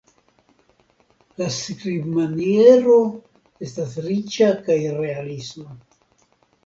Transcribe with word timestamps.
La 1.41 1.49
skribmaniero 1.57 2.97
estas 3.67 3.95
riĉa 4.07 4.49
kaj 4.67 4.79
realisma. 4.99 5.81